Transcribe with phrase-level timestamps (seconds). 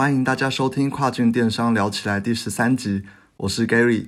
[0.00, 3.02] 欢迎大家收听《跨境电商聊起来》第十三集，
[3.36, 4.06] 我是 Gary。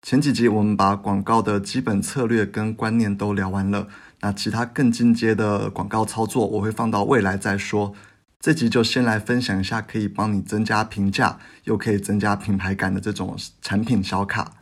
[0.00, 3.88] 前几集我们把广告的基本策略跟观念都聊完了，
[4.22, 7.92] 那其他更进阶的广告操作我会放到未来再说。
[8.40, 14.52] 这集就先来分享一下可以帮你增加评价又可以增加品牌感的这种产品小卡。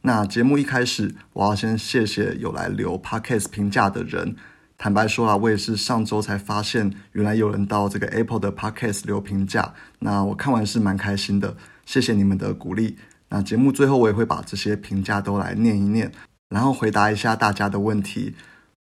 [0.00, 4.34] 那节目一开始，我要先谢谢有来留 Podcast 评价的人。
[4.82, 9.74] 坦白说啊，我也是上周才发现，原来有人到这个 Apple 的 Podcast 留评价。
[9.98, 11.54] 那我看完是蛮开心的，
[11.84, 12.96] 谢谢你们的鼓励。
[13.28, 16.10] 那节目最后我也会把这些评价都来念一念，
[16.48, 18.34] 然后回答一下大家的问题。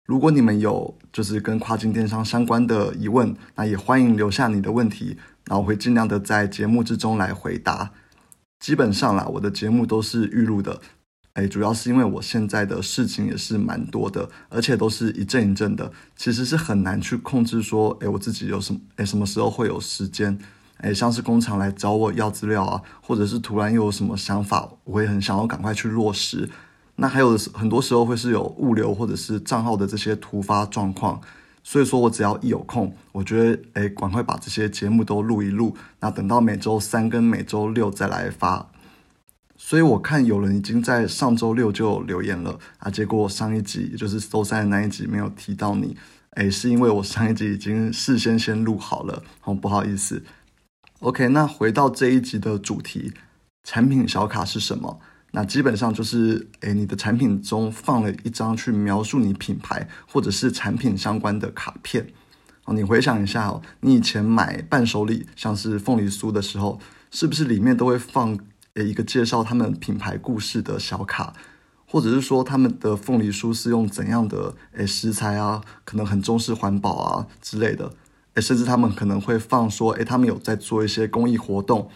[0.05, 7.91] 如果你们有就是跟跨境电商相关的疑问，那也欢迎留下你的问题，那我会尽量的在节目之中来回答。
[8.61, 10.79] 基本上啦，我的节目都是预录的。
[11.39, 20.37] 哎，主要是因为我现在的事情也是蛮多的，而且都是一阵一阵的，其实是很难去控制说，哎，我自己有什么，哎，什么时候会有时间，
[20.79, 26.49] 哎，像是工厂来找我要资料啊，或者是突然又有什么想法，我会很想要赶快去落实。
[26.97, 31.21] 那还有很多时候会是有物流或者是账号的这些突发状况，
[31.63, 38.68] 所以说我只要一有空，我觉得，哎，赶快把这些节目都录一录，那等到每周三跟每周六再来发。
[39.69, 45.95] 所以我看有人已经在上周六就留言了啊，结果上一集也就是周三的那一集没有提到你，
[46.31, 50.23] 哎，是因为我上一集已经事先先录好了，好 不好意思。
[51.01, 53.13] OK，那回到这一集的主题，
[53.63, 54.99] 产品小卡是什么？
[55.33, 62.07] 那基本上就是，哎，你的产品中放了一张去描述你品牌或者是产品相关的卡片。
[62.65, 66.79] 哦，你回想一下哦，你以前买伴手礼，像是凤梨酥的时候，
[67.11, 68.35] 是不是里面都会放？
[68.83, 71.33] 一个介绍他们品牌故事的小卡，
[71.85, 77.91] 或者是说他们的凤梨酥是用怎样的诶食材啊，可能很重视环保啊之类的，
[78.35, 81.89] 诶，甚至他们可能会放说，诶，他们有在做一些公益活动。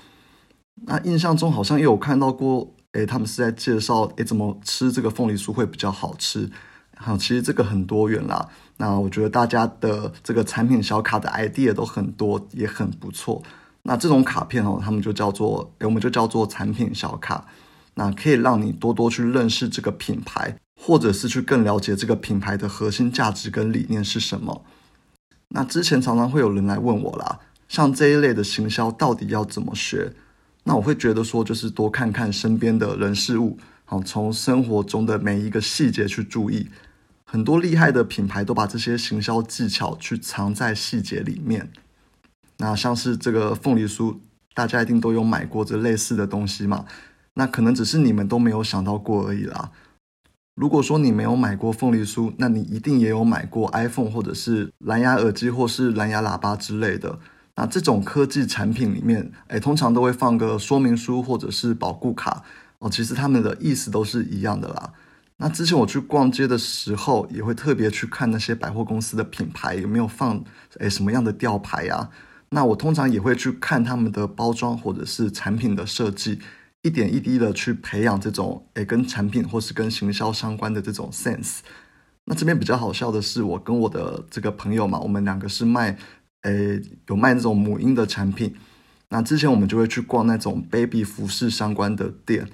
[0.85, 6.49] 那印象中好像也有看到过，诶，他们是在介绍，诶，怎么吃这个凤梨酥会比较好吃。
[6.95, 8.49] 好，其实这个很多元啦。
[8.77, 13.43] 那我觉得大家的这个产品小卡的 idea 都很多，也很不错。
[13.83, 17.45] 那这种卡片哦，他们就叫做，我们就叫做产品小卡。
[17.95, 24.65] 那可以让你多多去认识这个品牌，或者是去更了解这个品牌的核心价值跟理念是什么。
[25.49, 30.13] 那之前常常会有人来问我啦，像这一类的行销到底要怎么学？
[30.63, 36.69] 那我会觉得说，就是多看看身边的人事物，好，从生活中的每一个细节去注意。
[37.25, 41.69] 很多厉害的品牌都把这些行销技巧去藏在细节里面。
[42.63, 44.15] 那像是这个凤梨酥，
[44.53, 46.85] 大家一定都有买过这类似的东西嘛？
[47.33, 49.69] 那可能只是你们都没有想到过而已啦。
[50.55, 57.19] 如果说你没有买过凤梨酥，那你一定也有买过 iPhone 或者是蓝牙耳机或是蓝牙喇叭之类的。
[57.57, 62.43] 那这种科技产品里面，哎，通常都会放个说明书或者是保护卡
[62.79, 62.89] 哦。
[62.89, 64.93] 其实他们的意思都是一样的啦。
[65.35, 70.41] 那之前我去逛街的时候，也会特别去看那些百货公司的品牌有没有放
[70.79, 72.09] 哎什么样的吊牌呀。
[72.53, 76.39] 那我通常也会去看他们的包装或者是产品的设计，
[76.83, 81.59] 一点一滴的去培养这种诶跟产品或是跟行销相关的这种 sense。
[82.25, 85.97] 那这边比较好笑的是，我跟我的这个朋友嘛，我们两个是卖
[86.43, 88.55] 诶有卖那种母婴的产品。
[89.09, 92.47] 那之前我们就会去逛那种 baby 服饰相关的店。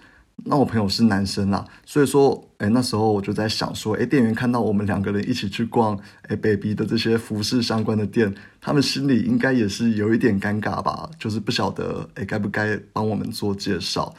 [0.45, 14.13] 那我朋友是男生啦，所以说，哎，那时候我就在想说，哎，店员看到我们两个人一起去逛，哎，baby 的这些服饰相关的店，他们心里应该也是有一点尴尬吧，就是不晓得，哎，该不该帮我们做介绍。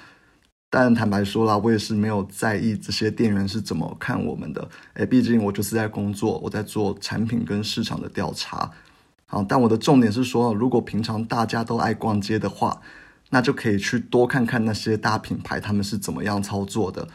[0.69, 8.71] 但坦白说啦，我也是没有在意这些店员是怎么看我们的，哎，毕竟我就是在工作，我在做产品跟市场的调查。
[9.27, 12.81] 好，但我的重点是说，如果平常大家都爱逛街的话。
[13.31, 17.09] 那就可以去多看看那些大品牌他们是怎么样操作的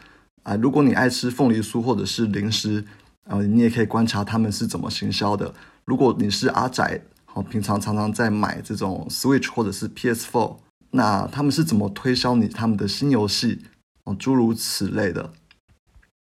[0.43, 0.55] 啊！
[0.55, 2.85] 如果你爱吃凤梨酥或者是零食，
[3.25, 5.53] 呃，你也可以观察他们是怎么行销的。
[5.83, 10.57] 如果你是阿仔，好，平常常常在买这种 Switch 或者是 PS4，
[10.91, 13.63] 那他们是怎么推销你他们的新游戏？
[14.05, 15.33] 哦，诸如此类的。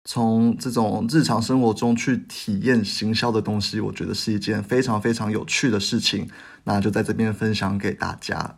[0.03, 6.29] 从这种日常生活中去体验行销的东西，我觉得是一件非常非常有趣的事情。
[6.63, 8.57] 那就在这边分享给大家。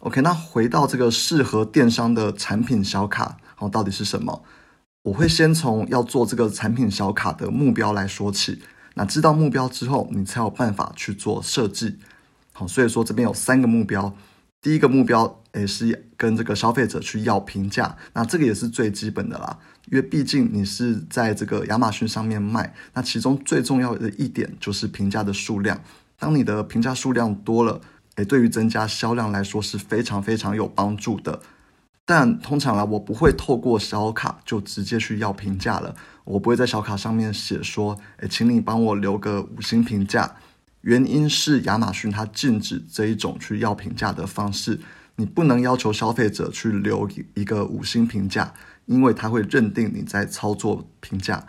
[0.00, 4.44] OK，那回到这个适合电商的产品小卡，好，到底是什么？
[5.02, 8.62] 我会先从要做这个产品小卡的目标来说起。
[8.94, 11.98] 那知道目标之后，你才有办法去做设计。
[12.52, 14.14] 好，所以说这边有三个目标。
[14.60, 17.96] 第一个目标，诶，是跟这个消费者去要评价。
[18.12, 25.80] 那这个也是最基本的啦，因为毕竟你是在这个亚马逊上面卖，那其中最重要的一点就是评价的数量。
[26.18, 27.80] 当你的评价数量多了，
[28.18, 31.40] 诶，对于增加销量来说是非常非常有帮助的。
[32.04, 35.94] 但通常啦，我不会透过小卡就直接去要评价了。
[36.24, 40.34] 我不会在小卡上面写说，诶，请你帮我留个五星评价。
[40.80, 44.80] 原因是亚马逊它禁止这一种去要评价的方式，
[45.14, 48.52] 你不能要求消费者去留一个五星评价，
[48.86, 51.46] 因为他会认定你在操作评价。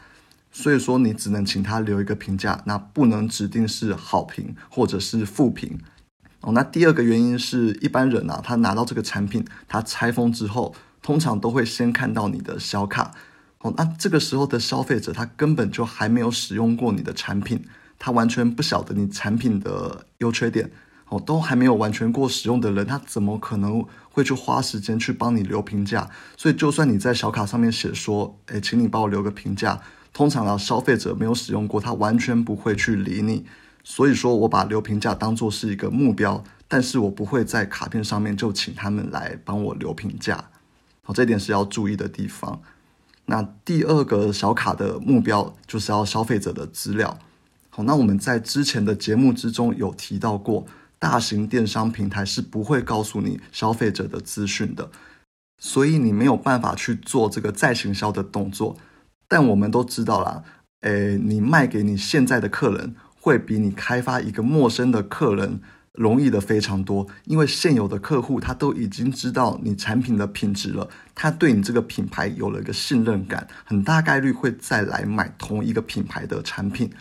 [0.51, 5.79] 所以说，你只能请他留一个评价，那不能指定是好评或者是负评。
[6.41, 13.13] 哦，那第二个原因是一般人啊，他拿到这个产品，他拆封之后，通常都会先看到你的小卡。
[13.59, 17.65] 哦，那这个时候的消费者，他根本就还没有使用过你的产品，
[17.97, 20.71] 他完全不晓得你产品的优缺点。
[21.09, 26.07] 哦，都还没有完全过使用的人，他怎么可能会去花时间去帮你留评价？
[26.37, 29.81] 所以，就算你在小卡上面写说，哎，请你帮我留个评价，
[30.13, 33.43] 通常啊，消费者没有使用过，他完全不会去理你。
[33.89, 40.51] 所以说，我把留评价当做是一个目标，但是我不会在卡片上面就请他们来帮我留评价。
[41.01, 42.61] 好，这点是要注意的地方。
[43.25, 47.17] 那第二个小卡的目标就是要消费者的资料。
[47.71, 50.67] 好，那我们在之前的节目之中有提到过，
[50.99, 54.91] 大型电商平台是不会告诉你消费者的资讯的，
[55.57, 58.77] 所以你没有办法去做这个再行销的动作。
[59.27, 60.43] 但我们都知道啦，
[60.81, 62.95] 诶，你卖给你现在的客人。
[63.19, 65.61] 会比你开发一个陌生的客人
[65.93, 76.91] 容易的非常多，因为现有的客户他都已经知道你产品的品质了，他对你这个品牌有了一个信任感，很大概率会再来买同一个品牌的产品。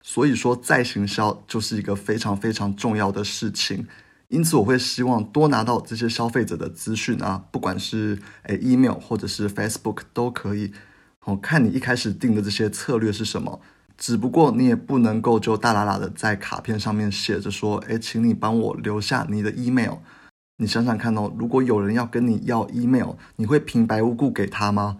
[0.00, 3.86] 所以说再行销就是一个非常非常重要的事情，
[4.28, 10.72] 因此我会希望多拿到这些消费者的资讯啊，不管是诶 email 或者是 Facebook 都可以。
[11.24, 13.60] 我看你一开始定的这些策略是什么。
[13.98, 19.96] 只不过你也不能够就大喇喇的在卡片上面写着说，哎，请你帮我留下你的 email。
[20.58, 24.98] 你想想看哦，如果有人要跟你要 email，你会平白无故给他吗？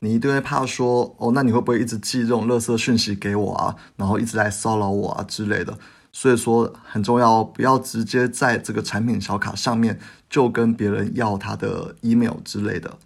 [0.00, 3.74] 你一定会怕说，哦，那你会不会一直寄这种垃圾讯息给我啊？
[3.96, 5.78] 然后一直来骚扰我啊之类的。
[6.12, 9.98] 所以说很重要，不要直接在这个产品小卡上面
[10.28, 12.98] 就跟别人要他的 email 之类的。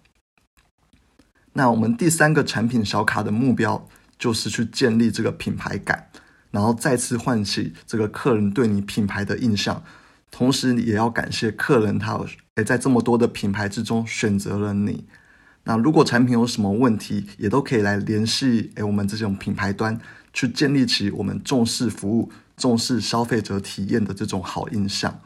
[1.53, 3.87] 那我们第三个产品小卡的目标。
[4.19, 6.09] 就是去建立这个品牌感，
[6.51, 9.81] 然后再次唤起这个客人对你品牌的印象，
[10.29, 12.19] 同时也要感谢客人他
[12.55, 15.05] 诶在这么多的品牌之中选择了你。
[15.63, 19.99] 那如果产品有什么问题，也都可以来联系诶我们这种品牌端，
[20.33, 25.21] 去建立起我们重视服务、重视消费者体验的这种好印象。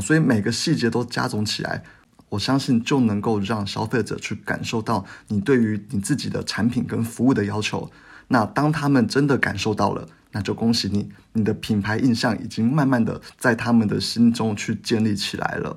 [0.00, 1.84] 所以每个细节都加总起来，
[2.30, 7.88] 我相信就能够让消费者去感受到你对于你自己的产品跟服务的要求。
[8.28, 15.76] 那当他们真的感受到了，那就恭喜你，你的品牌印象已经慢慢的在他们的心中去建立起来了。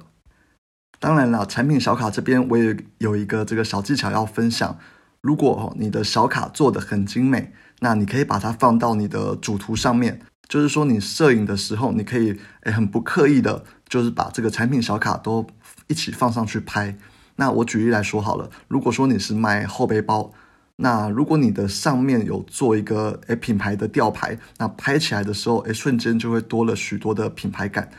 [0.99, 4.79] 当然了，产品小卡这边我也有一个这个小技巧要分享。
[5.21, 15.45] 如果你的小卡做的很精美，那你可以把它放到你的主图上面，就是说你摄影的时候，你可以诶很不刻意的，就是把这个产品小卡都
[15.87, 16.97] 一起放上去拍。
[17.35, 20.31] 那我举例来说好了，如果说你是卖后背包。
[20.79, 27.89] 那如果你的上面有做一个诶品牌的吊牌，那拍起来的时候诶瞬间就会多了许多的品牌感。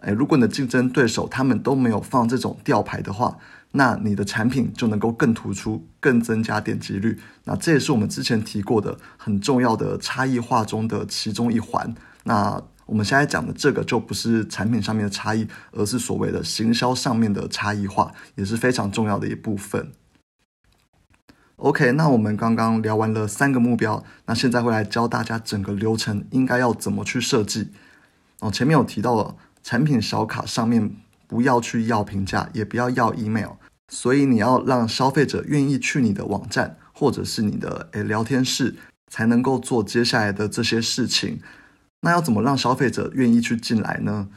[0.00, 3.38] 诶，如果你的竞争对手他们都没有放这种吊牌的话，
[3.70, 7.18] 那你的产品就能够更突出，更增加点击率。
[7.44, 11.94] 那这也是我们之前提过的很重要的差异化中的其中一环。
[12.24, 19.92] 那我们现在讲的这个就不是产品上面的差异，而是所谓的行销上面的差异化，也是非常重要的一部分。
[21.64, 27.70] OK，那我们刚刚聊完了三个目标，那现在会来教大家整个流程应该要怎么去设计。
[28.40, 30.94] 哦，前面有提到了产品小卡上面
[31.26, 33.52] 不要去要评价，也不要要 email，
[33.88, 38.74] 所以你要让消费者愿意去你的网站或者是你的诶聊天室，
[39.10, 41.40] 才能够做接下来的这些事情。
[42.02, 44.28] 那要怎么让消费者愿意去进来呢？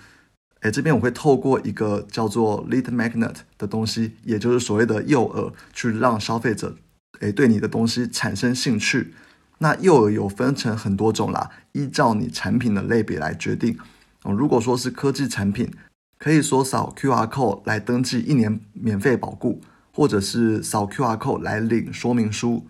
[0.62, 6.78] 诶，这边我会透过一个叫做 lead magnet 的东西，也就是所谓的诱饵，去让消费者。
[7.20, 9.14] 诶，对你的东西产生兴趣，
[9.60, 13.78] 那诱饵有分成很多种啦，依照你产品的类别来决定。
[14.24, 15.72] 哦，如果说是科技产品，
[16.20, 22.66] 可以说扫 QR code 来登记一年免费保固，或者是扫 QR code 来领说明书。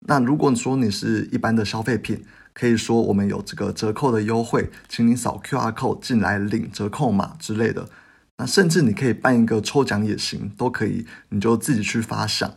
[0.00, 7.88] 那如果说你是一般的消费品，可以说我们有这个折扣的优惠，请你扫 QR code 进来领折扣码之类的。
[8.38, 12.52] 那甚至你可以办一个抽奖也行，都可以，你就自己去发想。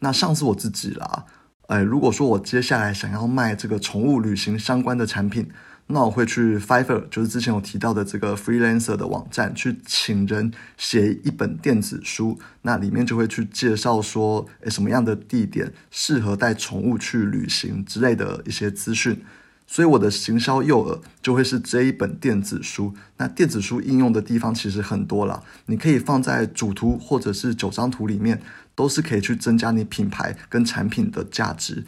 [0.00, 1.24] 那上次我自己啦，
[1.66, 5.50] 哎，如果说我接下来想要卖这个宠物旅行相关的产品，
[5.88, 12.38] 那我会去 Fiverr，就是之前我提到的这个 freelancer 的网站，去请人写一本电子书。
[12.62, 19.24] 那里面就会去介绍说，哎，什么样的地点适合带宠物去旅行之类的一些资讯。
[19.70, 22.94] 所以我的行销诱饵就会是这一本电子书。
[23.18, 28.40] 那电子书应用的地方其实很多了，你可以放在主图或者是九张图里面，
[28.74, 31.84] 都是可以去增加你品牌跟产品的价值。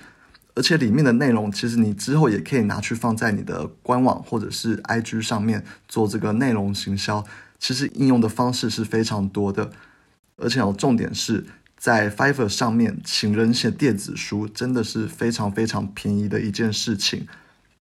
[0.54, 7.24] 而且里面的内容，其实你之后也可以拿去放在你的官网或者是 IG 上面做这个内容行销。
[7.58, 9.70] 其实应用的方式是非常多的，
[10.36, 11.46] 而且有重点是
[11.78, 17.26] 在 Fiverr 上面请人写电子书，真的是非常非常便宜的一件事情，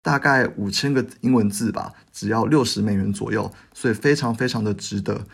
[0.04, 5.26] 大概五千个英文字吧，只要六十美元左右，所以非常非常的值得。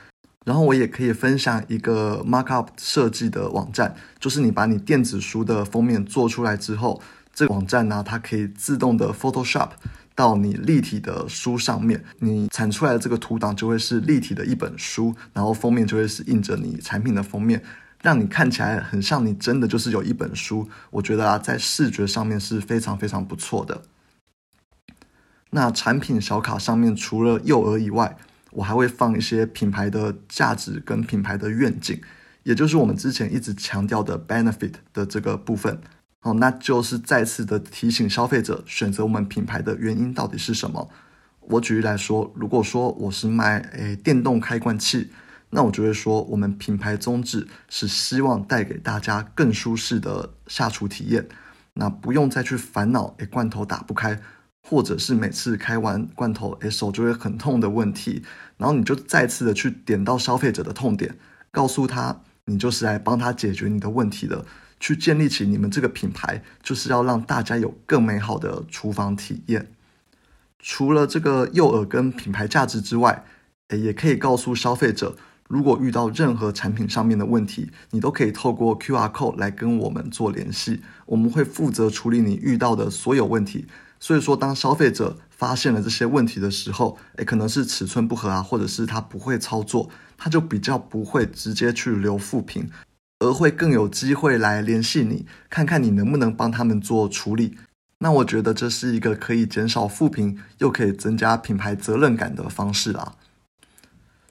[0.45, 7.01] 然后我也可以分享一个 Markup 设计的网站，就是你把你电子书的封面做出来之后。
[7.31, 9.69] 这个网站呢，它可以自动的 Photoshop
[10.13, 17.63] 到你立体的书上面，你产出来的这个图档就会是立体的一本书，然后封面就会是印着你产品的封面，
[18.01, 20.67] 让你看起来很像你真的就是有一本书。
[20.89, 23.81] 我觉得啊，在视觉上面是非常非常不错的。
[25.51, 28.17] 那产品小卡上面除了幼儿以外，
[28.51, 31.99] 我还会放一些品牌的价值跟品牌的愿景，
[32.43, 35.79] 也就是我们之前一直强调的 benefit 的这个部分。
[36.21, 40.89] 哦，那就是再次的提醒消费者选择我们品牌的原因到底是什么。
[41.39, 45.09] 我举例来说，如果说我是卖诶电动开罐器，
[45.49, 51.25] 那我就会说我们品牌宗旨是希望带给大家更舒适的下厨体验，
[51.73, 54.19] 那不用再去烦恼诶罐头打不开，
[54.69, 58.21] 或者是每次开完罐头诶手就会很痛的问题。
[58.57, 61.17] 然后你就再次的去点到消费者的痛点，
[61.49, 64.45] 告诉他你就是来帮他解决你的问题的。
[64.79, 69.71] 去建立起你们这个品牌，就是要让大家有更美好的厨房体验。
[70.59, 73.25] 除了这个诱饵跟品牌价值之外，
[73.69, 75.17] 诶，也可以告诉消费者，
[75.49, 83.65] 如果遇到任何产品上面的问题，你都可以透过 QR code 来跟我们做联系，我们会负责处理你遇到的所有问题。
[83.99, 92.69] 所以说，当消费者发现了这些问题的时候，诶，可能是尺寸不合啊，或者是他不会操作，他就比较不会直接去留负评。
[93.17, 97.57] 而会更有机会来联系你，看看你能不能帮他们做处理。
[97.97, 103.15] 那我觉得这是一个可以减少负评，又可以增加品牌责任感的方式啊。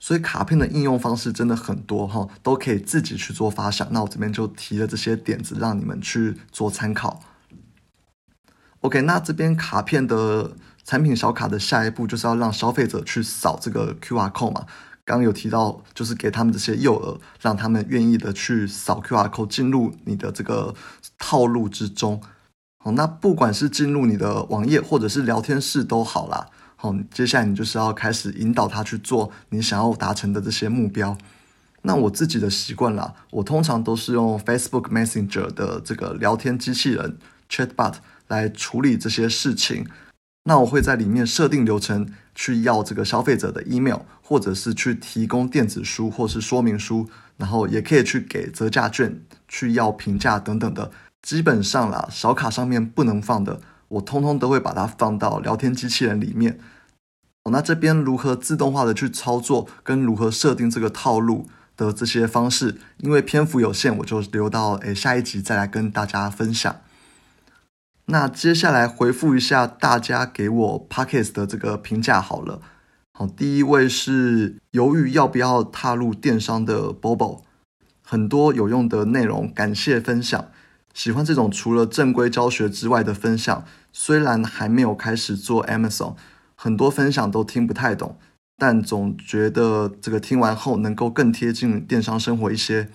[0.09, 3.87] 所以卡片的应用方式真的很多哈，都可以自己去做发想。
[3.91, 7.21] 那我这边就提了这些点子，让你们去做参考。
[8.81, 14.65] OK，那这边卡片的产品小卡的下一步就是要让消费者去扫这个 QR code 嘛。
[15.05, 20.75] 刚有提到，就是给他们这些诱饵，让他们愿意的去扫 QR code 进入你的这个
[21.19, 22.23] 套路之中。
[22.83, 26.49] 好，那不管是进入你的网页或者是聊天室都好啦。
[26.81, 31.19] 好，接下来你就是要开始引导他去做你想要达成的这些目标。
[31.83, 37.19] 那我自己的习惯啦，我通常都是用 Facebook Messenger 的这个聊天机器人
[37.51, 37.95] Chatbot
[38.29, 39.89] 来处理这些事情。
[40.45, 50.93] 那我会在里面设定流程，去要这个消费者的 email，或者是去提供电子书或是说明书，然后也可以去给折价券，去要评价等等的。
[51.23, 56.59] 基本上啦，小卡上面不能放的，我通通都会把它放到聊天机器人里面。
[57.51, 66.77] 那这边如何自动化的去操作，跟如何设定这个套路的这些方式，因为篇幅有限，我就留到诶下一集再来跟大家分享。
[68.05, 72.61] 那接下来回复一下大家给我 Pockets 的这个评价好了。
[73.15, 77.41] 好，第一位是犹豫要不要踏入电商的 Bobo，
[78.03, 80.51] 很多有用的内容，感谢分享。
[80.95, 83.65] 喜欢这种除了正规教学之外的分享。
[83.93, 86.15] 虽然还没有开始做 Amazon，
[86.55, 88.19] 很多分享都听不太懂，
[88.57, 92.89] 但总觉得这个听完后能够更贴近电商生活一些。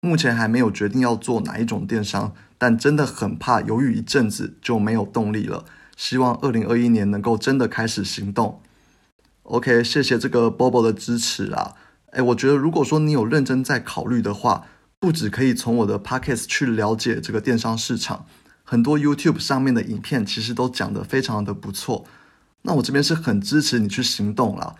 [0.00, 2.32] 目前还没有决定要做哪一种电商。
[2.58, 5.66] 但真的很怕犹豫一阵子就没有动力了。
[5.94, 8.62] 希望二零二一年能够真的开始行动。
[9.42, 11.74] OK，谢谢这个 Bobo 的支持啊！
[12.12, 14.64] 哎，我觉得如果说你有认真在考虑的话，
[14.98, 18.26] 不止可以从我的 pockets 去了解这个电商市场，
[18.64, 22.04] 很多 YouTube 上面的影片其实都讲得非常的不错。
[22.62, 24.76] 那我这边是很支持你去行动了，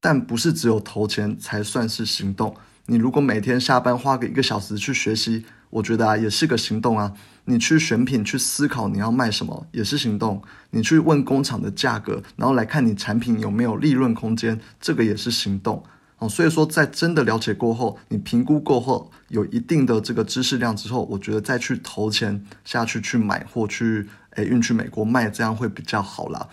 [0.00, 2.54] 但不是只有投钱才算是行动。
[2.86, 5.44] 你如果每天下班花个一个小时去学习。
[5.70, 7.12] 我觉得啊，也是个行动啊。
[7.44, 10.42] 你去选品，去思考你要卖什么，也是行动。
[10.70, 15.84] 你去问工厂的价格，然后来看你产品有没有利润空间，这个也是行动。
[16.20, 26.48] 哦，所以说在真的了解过后，你评估过后，有一定的这个知识量之后，我觉得再去投钱下去去买货，去诶运去美国卖，这样会比较好啦。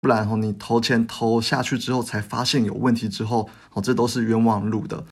[0.00, 5.04] 不然哦，你投钱投下去之后才发现有问题之后，哦，这都是冤枉路的。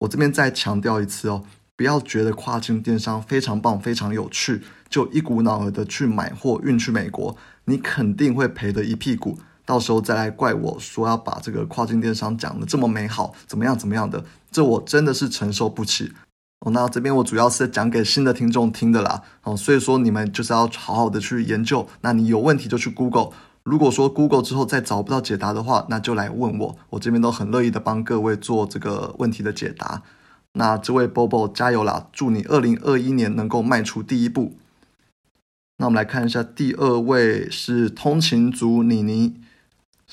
[0.00, 1.42] 我这边再强调一次哦，
[1.76, 9.38] 不要觉得跨境电商非常棒、非常有趣，就一股脑儿的去买货运去美国，你肯定会赔得一屁股。
[9.70, 16.12] 到时候再来怪我说要把这个跨境电商讲的这么美好，怎么样怎么样的，这我真的是承受不起。
[16.58, 19.22] 哦，那这边我主要是讲给新的听众听的啦。
[19.44, 21.86] 哦，所以说你们就是要好好的去研究。
[22.00, 23.30] 那你有问题就去 Google。
[23.62, 30.02] 如果说 Google 之后再找不到解答的话，那就来问我，我这边都很乐意的帮各位做这个问题的解答。
[30.54, 32.08] 那这位 Bobo 加油啦！
[32.12, 34.56] 祝你二零二一年能够迈出第一步。
[35.76, 39.36] 那我们来看一下第二位是通勤族妮妮。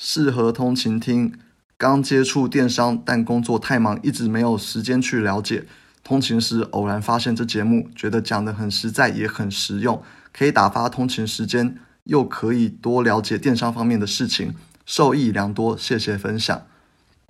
[0.00, 1.34] 适合通勤听，
[1.76, 5.64] 刚接触电商，但工作太忙，一直没有时间去了解。
[6.04, 10.00] 通勤时偶然发现这节目，觉得讲得很实在，也很实用，
[10.32, 14.54] 可以打发通勤时间，又可以多了解电商方面的事情，
[14.86, 15.76] 受益良多。
[15.76, 16.62] 谢谢分享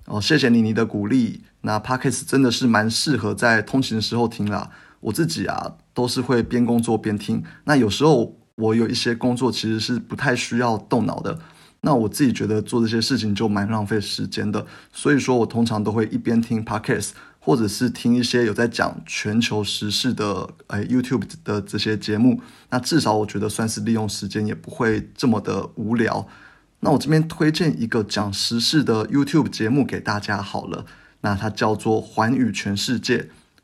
[0.05, 1.41] 哦，谢谢你你的鼓励。
[1.61, 4.69] 那 Podcast 真的是蛮适合在通勤的时候听啦。
[4.99, 7.43] 我自己啊，都是会边工作边听。
[7.63, 11.39] 那有时候我有一些工作其实是不太需要动脑的。
[11.81, 26.27] 那我自己觉得做这些事情就蛮浪费时间的，所以说我通常都会一边听 podcast，或者是听一些有在讲全球时事的哎 YouTube 的这些节目，那至少我觉得算是利用时间，也不会这么的无聊。
[26.81, 30.85] 那我这边推荐一个讲时事的 YouTube 节目给大家好了，
[31.21, 33.17] 那它叫做《环宇全世界》，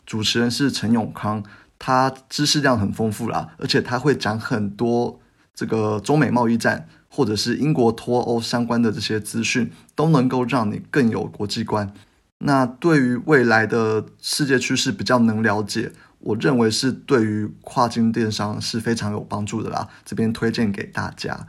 [0.05, 1.43] 主持人是陈永康，
[1.77, 5.19] 他知识量很丰富啦，而且他会讲很多
[5.53, 6.87] 这个中美贸易战。
[7.15, 11.93] 或者是英国脱欧相关的这些资讯，都能够让你更有国际观。
[12.39, 19.87] 那对于未来的世界趋势比较能了解，我认为是对于跨境电商是非常有帮助的啦。
[20.03, 21.47] 这边推荐给大家。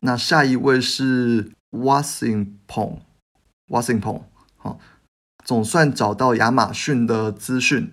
[0.00, 4.22] 那下一位是 Wasingpong，Wasingpong，
[4.56, 4.80] 好，
[5.44, 7.92] 总算找到亚马逊的资讯。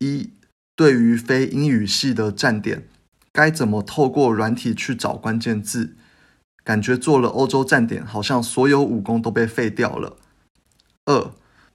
[0.00, 0.30] 一，
[0.74, 2.88] 对于非英语系的站点。
[3.32, 5.96] 该怎么透过软体去找关键字？
[6.62, 10.18] 感觉做了欧洲站点，好像所有武功都被废掉了。
[11.06, 11.32] 二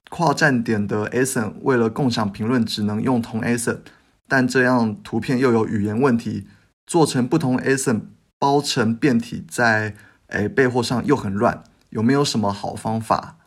[0.08, 3.80] 跨站点的 ASIN 为了共享评论，只能用同 ASIN，
[4.28, 6.46] 但这样图片又有语言问题，
[6.86, 8.02] 做成不同 ASIN
[8.38, 9.96] 包成变体，在
[10.28, 13.38] 诶备货上又很乱，有没有什么好方法？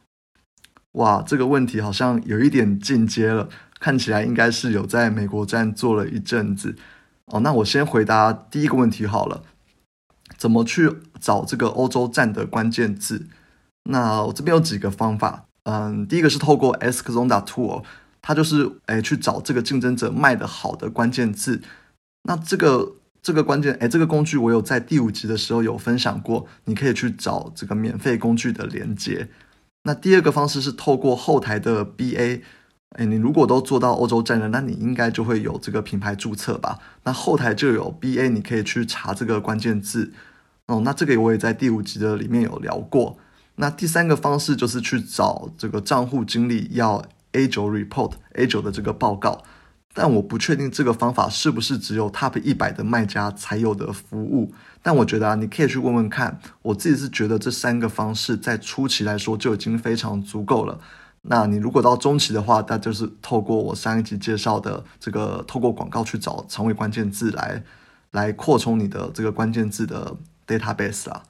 [0.93, 3.47] 哇，这个问题好像有一点进阶了，
[3.79, 6.75] 看起来应该是有在美国站做了一阵子。
[7.31, 9.43] 哦，那我先回答第一个问题好了，
[10.37, 13.27] 怎么去找这个欧洲站的关键字？
[13.83, 17.83] 那我这边有几个方法，嗯，第一个是透过 Askzonda Tool，
[18.21, 21.61] 它就是诶去找这个竞争者卖的好的关键字。
[22.23, 29.29] 那这个这个关键诶，这个工具我有在第五集的时候有分享过，你可以去找这个免费工具的连接。
[29.83, 32.41] 那第二个方式是透过后台的 BA。
[32.97, 36.79] 哎，你如果都做到欧洲站了，那你应该就会有这个品牌注册吧？
[37.03, 40.11] 那后台就有 BA，你可以去查这个关键字
[40.65, 40.81] 哦。
[40.83, 43.17] 那这个我也在第五集的里面有聊过。
[43.57, 49.43] 那第三个方式就是去找这个账户经理要 A 九 report A 九的这个报告，
[49.93, 54.51] 但我不确定这个方法是不是只有 Top 一百的卖家才有的服务。
[54.81, 56.39] 但我觉得啊，你可以去问问看。
[56.63, 60.79] 我自己是觉得这三个方式在初期来说就已经非常足够了。
[61.23, 67.61] 那你如果到中期的话，那就是透过我上一集介绍的这个，透过广告去找长尾关键字来，
[68.11, 70.15] 来扩充你的这个关键字的
[70.47, 71.23] database 啊。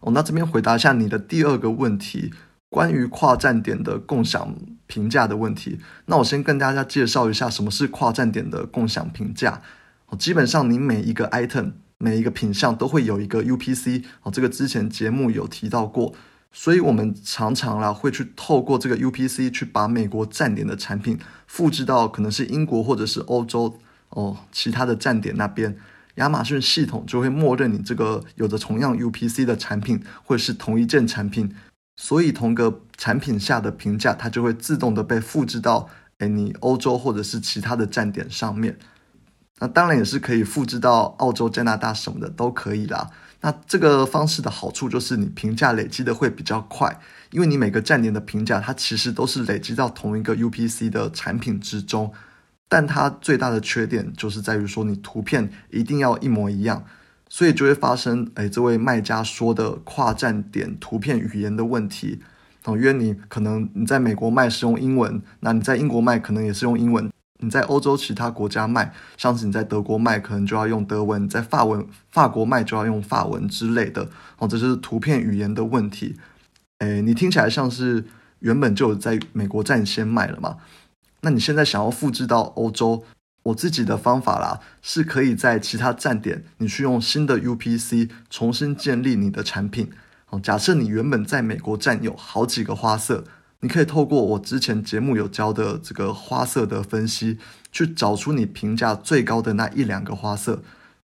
[0.00, 2.34] 哦，那这边回答一下你的第二个问题，
[2.68, 4.54] 关于跨站点的共享
[4.86, 5.80] 评价的问题。
[6.04, 9.62] 那我先跟大家介绍一下什么是跨站点的共享评价。
[10.06, 14.04] 哦，基本上你每一个 item 每一个品项都会有一个 UPC。
[14.22, 16.14] 哦，这个之前节目有提到过。
[16.52, 23.78] 所以，我们常常啦会去透过这个 UPC 去把美国站点的产品复制到可能是英国或者是欧洲
[24.10, 25.76] 哦其他的站点那边，
[26.16, 31.54] 亚马逊系统就会默认你这个有着同样 UPC 的产品或者是同一件产品，
[31.96, 38.76] 所以同个产品下的评价它就会自动的被复制到诶你欧洲或者是其他的站点上面。
[39.60, 43.08] 那当然也是可以复制到澳洲、加拿大什么的都可以啦。
[43.42, 47.00] 那这个方式的好处就是你评价累积的会比较快，
[47.30, 52.12] 因为你每个站点的评价它其实都是累积到同一个 UPC 的产品之中，
[52.68, 56.84] 但它最大的缺点就是在于说你图片一定要一模一样，
[57.28, 62.20] 所以就会发生哎这位卖家说的跨站点图片语言的问题。
[62.64, 74.08] 哦，因为你可能你在美国卖是用英文，那你在英国卖可能也是用英文，你在欧洲其他国家卖，像是你在德国卖，可能就要用德文；在法文法国卖就要用法文之类的。
[74.38, 76.16] 哦，这是图片语言的问题。
[76.78, 78.04] 诶，你听起来像是
[78.40, 80.58] 原本就有在美国站先卖了嘛？
[81.22, 83.04] 那你现在想要复制到欧洲？
[83.42, 89.90] 我自己的方法啦，是可以在其他站点，你去用新的 UPC 重新建立你的产品。
[90.28, 93.24] 哦，假设你原本在美国站有好几个花色。
[93.60, 97.38] 你可以透过我之前节目有教的这个花色的分析，
[97.70, 100.62] 去找出你评价最高的那一两个花色，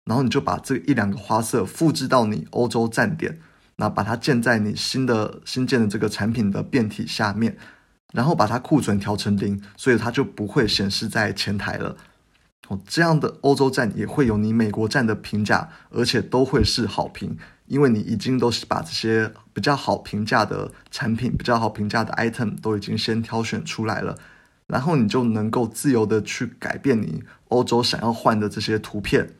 [0.04, 3.38] 然后你就把这一两个花色复制到你欧洲站点，
[3.76, 7.56] 那把它建在你新的新建的这个产品的变体下面，
[8.12, 11.96] 然后把它库存调成零，所以它就不会显示在前台了。
[12.66, 17.36] 哦，这样的欧洲站也会有你美国站的评价，而且都会是好评。
[17.70, 24.18] 因为你已经都是把这些比较好评价的产品、比较好评价的 item 都已经先挑选出来了，
[24.66, 29.35] 然后你就能够自由的去改变你欧洲想要换的这些图片。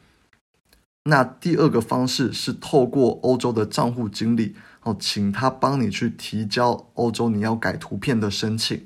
[1.05, 8.85] 那第二个方式是透过欧洲的账户经理哦，请他帮你去提交欧洲你要改图片的申请。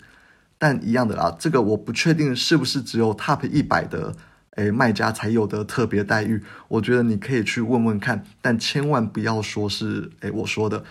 [0.57, 4.16] 但一样的啦，这个我不确定是不是只有 Top 一百的。
[4.56, 10.84] 诶，卖家才有的特别待遇，我觉得你可以去问问看，但千万不要说是诶我说的，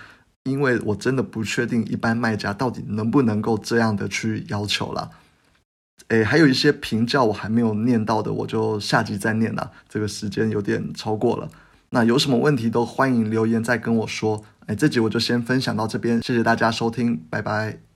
[0.43, 5.09] 因为我真的不确定一般卖家到底能不能够这样的去要求啦。
[6.09, 9.71] 诶，还有一些评价我还没有念到的，我就下集再念啦。
[9.87, 11.49] 这个时间有点超过了，
[11.91, 14.43] 那有什么问题都欢迎留言再跟我说。
[14.67, 17.92] 诶，这集我就先分享到这边，谢谢大家收听，拜拜。